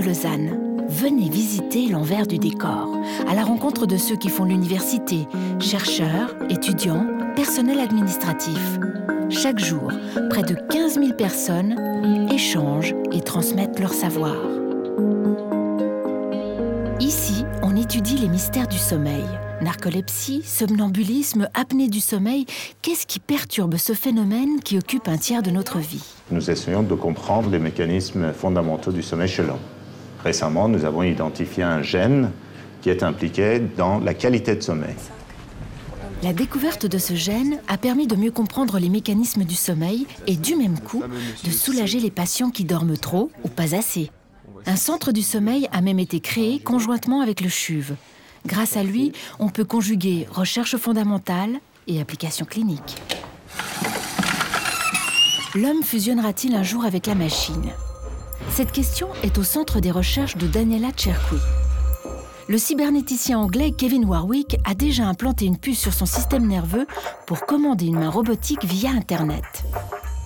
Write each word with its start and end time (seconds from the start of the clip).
Lausanne. 0.00 0.86
Venez 0.88 1.28
visiter 1.28 1.88
l'envers 1.88 2.26
du 2.26 2.38
décor, 2.38 2.96
à 3.28 3.34
la 3.34 3.44
rencontre 3.44 3.86
de 3.86 3.96
ceux 3.96 4.16
qui 4.16 4.28
font 4.28 4.44
l'université, 4.44 5.28
chercheurs, 5.60 6.34
étudiants, 6.48 7.06
personnel 7.36 7.80
administratif. 7.80 8.78
Chaque 9.28 9.58
jour, 9.58 9.92
près 10.30 10.42
de 10.42 10.54
15 10.54 10.94
000 10.94 11.12
personnes 11.12 11.76
échangent 12.32 12.94
et 13.12 13.20
transmettent 13.20 13.78
leur 13.78 13.92
savoir. 13.92 14.36
Étudie 17.90 18.18
les 18.18 18.28
mystères 18.28 18.68
du 18.68 18.78
sommeil. 18.78 19.24
Narcolepsie, 19.62 20.42
somnambulisme, 20.44 21.48
apnée 21.54 21.88
du 21.88 21.98
sommeil, 21.98 22.46
qu'est-ce 22.82 23.04
qui 23.04 23.18
perturbe 23.18 23.78
ce 23.78 23.94
phénomène 23.94 24.60
qui 24.62 24.78
occupe 24.78 25.08
un 25.08 25.16
tiers 25.16 25.42
de 25.42 25.50
notre 25.50 25.78
vie? 25.78 26.04
Nous 26.30 26.52
essayons 26.52 26.84
de 26.84 26.94
comprendre 26.94 27.50
les 27.50 27.58
mécanismes 27.58 28.32
fondamentaux 28.32 28.92
du 28.92 29.02
sommeil 29.02 29.26
chez 29.26 29.42
l'homme. 29.42 29.58
Récemment, 30.22 30.68
nous 30.68 30.84
avons 30.84 31.02
identifié 31.02 31.64
un 31.64 31.82
gène 31.82 32.30
qui 32.80 32.90
est 32.90 33.02
impliqué 33.02 33.60
dans 33.76 33.98
la 33.98 34.14
qualité 34.14 34.54
de 34.54 34.60
sommeil. 34.60 34.94
La 36.22 36.32
découverte 36.32 36.86
de 36.86 36.98
ce 36.98 37.16
gène 37.16 37.58
a 37.66 37.76
permis 37.76 38.06
de 38.06 38.14
mieux 38.14 38.30
comprendre 38.30 38.78
les 38.78 38.88
mécanismes 38.88 39.42
du 39.42 39.56
sommeil 39.56 40.06
et 40.28 40.36
du 40.36 40.54
même 40.54 40.78
coup 40.78 41.02
de 41.42 41.50
soulager 41.50 41.98
les 41.98 42.12
patients 42.12 42.50
qui 42.50 42.62
dorment 42.62 42.96
trop 42.96 43.32
ou 43.42 43.48
pas 43.48 43.74
assez. 43.74 44.12
Un 44.66 44.76
centre 44.76 45.12
du 45.12 45.22
sommeil 45.22 45.68
a 45.72 45.80
même 45.80 45.98
été 45.98 46.20
créé 46.20 46.58
conjointement 46.58 47.20
avec 47.20 47.40
le 47.40 47.48
CHUV. 47.48 47.94
Grâce 48.46 48.76
à 48.76 48.82
lui, 48.82 49.12
on 49.38 49.48
peut 49.48 49.64
conjuguer 49.64 50.26
recherche 50.30 50.76
fondamentale 50.76 51.58
et 51.86 52.00
application 52.00 52.46
clinique. 52.46 52.96
L'homme 55.54 55.82
fusionnera-t-il 55.82 56.54
un 56.54 56.62
jour 56.62 56.84
avec 56.84 57.06
la 57.06 57.14
machine? 57.14 57.72
Cette 58.50 58.72
question 58.72 59.08
est 59.22 59.38
au 59.38 59.42
centre 59.42 59.80
des 59.80 59.90
recherches 59.90 60.36
de 60.36 60.46
Daniela 60.46 60.88
Cherqui. 60.96 61.36
Le 62.48 62.58
cybernéticien 62.58 63.38
anglais 63.38 63.72
Kevin 63.76 64.04
Warwick 64.04 64.56
a 64.64 64.74
déjà 64.74 65.06
implanté 65.06 65.44
une 65.44 65.58
puce 65.58 65.78
sur 65.78 65.92
son 65.92 66.06
système 66.06 66.46
nerveux 66.46 66.86
pour 67.26 67.46
commander 67.46 67.86
une 67.86 67.98
main 67.98 68.10
robotique 68.10 68.64
via 68.64 68.90
Internet 68.90 69.64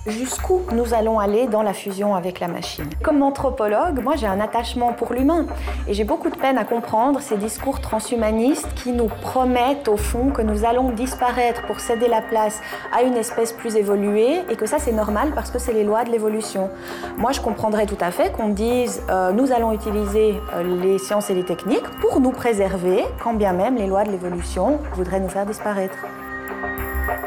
jusqu'où 0.05 0.61
nous 0.71 0.93
allons 0.93 1.19
aller 1.19 1.47
dans 1.47 1.61
la 1.61 1.73
fusion 1.73 2.15
avec 2.15 2.39
la 2.39 2.47
machine? 2.47 2.89
Comme 3.03 3.21
anthropologue, 3.23 4.01
moi 4.03 4.15
j'ai 4.15 4.27
un 4.27 4.39
attachement 4.39 4.93
pour 4.93 5.13
l'humain 5.13 5.45
et 5.87 5.93
j'ai 5.93 6.03
beaucoup 6.03 6.29
de 6.29 6.35
peine 6.35 6.57
à 6.57 6.65
comprendre 6.65 7.19
ces 7.21 7.37
discours 7.37 7.81
transhumanistes 7.81 8.67
qui 8.75 8.91
nous 8.91 9.07
promettent 9.07 9.87
au 9.87 9.97
fond 9.97 10.29
que 10.29 10.41
nous 10.41 10.65
allons 10.65 10.91
disparaître 10.91 11.65
pour 11.65 11.79
céder 11.79 12.07
la 12.07 12.21
place 12.21 12.61
à 12.95 13.03
une 13.03 13.15
espèce 13.15 13.51
plus 13.51 13.75
évoluée 13.75 14.41
et 14.49 14.55
que 14.55 14.65
ça 14.65 14.79
c'est 14.79 14.91
normal 14.91 15.31
parce 15.33 15.51
que 15.51 15.59
c'est 15.59 15.73
les 15.73 15.83
lois 15.83 16.03
de 16.03 16.11
l'évolution. 16.11 16.69
Moi 17.17 17.31
je 17.31 17.41
comprendrais 17.41 17.85
tout 17.85 17.97
à 17.99 18.11
fait 18.11 18.31
qu'on 18.31 18.49
dise 18.49 19.01
euh, 19.09 19.31
nous 19.31 19.51
allons 19.51 19.71
utiliser 19.71 20.39
euh, 20.53 20.81
les 20.81 20.99
sciences 20.99 21.29
et 21.29 21.33
les 21.33 21.45
techniques 21.45 21.87
pour 22.01 22.19
nous 22.19 22.31
préserver 22.31 23.05
quand 23.23 23.33
bien 23.33 23.53
même 23.53 23.75
les 23.75 23.87
lois 23.87 24.03
de 24.03 24.11
l'évolution 24.11 24.79
voudraient 24.93 25.19
nous 25.19 25.29
faire 25.29 25.45
disparaître. 25.45 25.97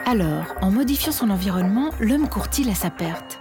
Alors, 0.07 0.55
en 0.61 0.71
modifiant 0.71 1.13
son 1.13 1.31
environnement, 1.31 1.91
l'homme 2.01 2.29
court-il 2.29 2.69
à 2.71 2.75
sa 2.75 2.91
perte? 2.91 3.39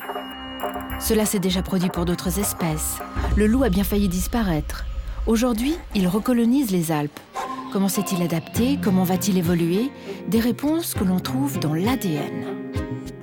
Cela 0.99 1.25
s'est 1.25 1.39
déjà 1.39 1.61
produit 1.61 1.89
pour 1.89 2.05
d'autres 2.05 2.39
espèces. 2.39 2.99
Le 3.35 3.47
loup 3.47 3.63
a 3.63 3.69
bien 3.69 3.83
failli 3.83 4.07
disparaître. 4.07 4.85
Aujourd'hui, 5.25 5.75
il 5.95 6.07
recolonise 6.07 6.71
les 6.71 6.91
Alpes. 6.91 7.19
Comment 7.71 7.89
s'est-il 7.89 8.21
adapté? 8.21 8.79
Comment 8.83 9.03
va-t-il 9.03 9.37
évoluer? 9.37 9.91
Des 10.27 10.39
réponses 10.39 10.93
que 10.93 11.03
l'on 11.03 11.19
trouve 11.19 11.59
dans 11.59 11.73
l'ADN. 11.73 12.45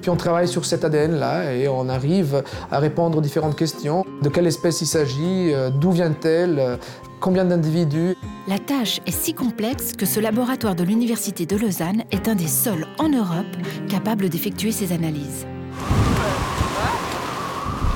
Puis 0.01 0.11
on 0.11 0.17
travaille 0.17 0.49
sur 0.49 0.67
cet 0.67 0.85
ADN-là 0.85 1.55
et 1.55 1.67
on 1.67 1.89
arrive 1.89 2.43
à 2.71 2.79
répondre 2.79 3.19
aux 3.19 3.23
différentes 3.23 3.57
questions. 3.57 4.05
De 4.23 4.29
quelle 4.29 4.47
espèce 4.47 4.83
il 4.83 4.87
s'agit? 4.87 5.53
Euh, 5.53 5.71
D'où 5.71 5.93
vient-elle? 5.93 6.79
Combien 7.25 7.47
d'individus 7.47 8.17
La 8.47 8.59
tâche 8.59 9.01
est 9.07 9.11
si 9.11 9.33
complexe 9.33 9.95
que 9.95 10.05
ce 10.05 10.21
laboratoire 10.21 10.75
de 10.75 10.85
l'Université 10.85 11.47
de 11.47 11.57
Lausanne 11.57 12.05
est 12.11 12.29
un 12.29 12.35
des 12.35 12.47
seuls 12.47 12.87
en 12.99 13.09
Europe 13.09 13.47
capable 13.89 14.29
d'effectuer 14.29 14.73
ces 14.73 14.93
analyses. 14.93 15.47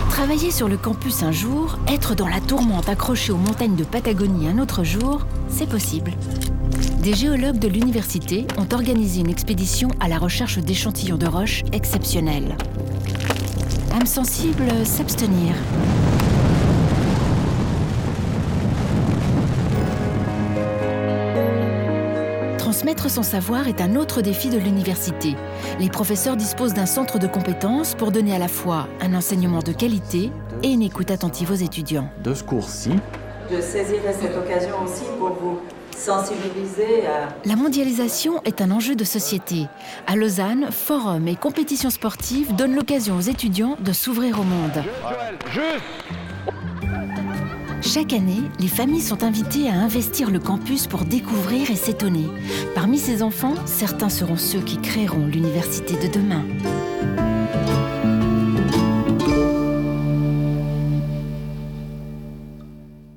Travailler 0.08 0.50
sur 0.50 0.66
le 0.66 0.78
campus 0.78 1.22
un 1.24 1.30
jour, 1.30 1.78
être 1.88 2.14
dans 2.14 2.26
la 2.26 2.40
tourmente 2.40 2.88
accrochée 2.88 3.30
aux 3.30 3.36
montagnes 3.36 3.76
de 3.76 3.84
Patagonie 3.84 4.48
un 4.48 4.58
autre 4.58 4.82
jour, 4.82 5.26
c'est 5.50 5.68
possible. 5.68 6.12
Des 7.02 7.12
géologues 7.12 7.58
de 7.58 7.68
l'université 7.68 8.46
ont 8.56 8.74
organisé 8.74 9.20
une 9.20 9.28
expédition 9.28 9.90
à 10.00 10.08
la 10.08 10.16
recherche 10.16 10.56
d'échantillons 10.56 11.18
de 11.18 11.26
roches 11.26 11.64
exceptionnels. 11.74 12.56
Âme 13.92 14.06
sensible, 14.06 14.64
s'abstenir. 14.86 15.52
Transmettre 22.88 23.14
son 23.14 23.22
savoir 23.22 23.68
est 23.68 23.82
un 23.82 23.96
autre 23.96 24.22
défi 24.22 24.48
de 24.48 24.56
l'université. 24.56 25.36
Les 25.78 25.90
professeurs 25.90 26.36
disposent 26.36 26.72
d'un 26.72 26.86
centre 26.86 27.18
de 27.18 27.26
compétences 27.26 27.94
pour 27.94 28.12
donner 28.12 28.34
à 28.34 28.38
la 28.38 28.48
fois 28.48 28.88
un 29.02 29.12
enseignement 29.12 29.58
de 29.58 29.72
qualité 29.72 30.32
et 30.62 30.68
une 30.68 30.80
écoute 30.80 31.10
attentive 31.10 31.50
aux 31.50 31.54
étudiants. 31.54 32.08
De 32.24 32.32
ce 32.32 32.42
cours-ci, 32.42 32.92
je 33.50 33.60
saisirai 33.60 34.14
cette 34.18 34.34
occasion 34.34 34.74
aussi 34.82 35.04
pour 35.18 35.34
vous 35.34 35.58
sensibiliser 35.94 37.06
à... 37.06 37.28
La 37.44 37.56
mondialisation 37.56 38.40
est 38.44 38.62
un 38.62 38.70
enjeu 38.70 38.96
de 38.96 39.04
société. 39.04 39.66
À 40.06 40.16
Lausanne, 40.16 40.68
forums 40.70 41.28
et 41.28 41.36
compétitions 41.36 41.90
sportives 41.90 42.54
donnent 42.56 42.74
l'occasion 42.74 43.18
aux 43.18 43.20
étudiants 43.20 43.76
de 43.80 43.92
s'ouvrir 43.92 44.40
au 44.40 44.44
monde. 44.44 44.82
Chaque 47.80 48.12
année, 48.12 48.42
les 48.58 48.68
familles 48.68 49.00
sont 49.00 49.22
invitées 49.22 49.68
à 49.68 49.74
investir 49.74 50.30
le 50.30 50.40
campus 50.40 50.86
pour 50.86 51.04
découvrir 51.04 51.70
et 51.70 51.76
s'étonner. 51.76 52.26
Parmi 52.74 52.98
ces 52.98 53.22
enfants, 53.22 53.54
certains 53.66 54.08
seront 54.08 54.36
ceux 54.36 54.60
qui 54.60 54.78
créeront 54.78 55.26
l'université 55.26 55.94
de 55.94 56.12
demain. 56.12 56.44